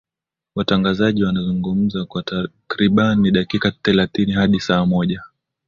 watangazaji 0.55 1.23
wanazungumza 1.23 2.05
kwa 2.05 2.23
takribani 2.23 3.31
dakika 3.31 3.71
thelathi 3.71 4.31
hadi 4.31 4.59
saa 4.59 4.85
moja 4.85 5.23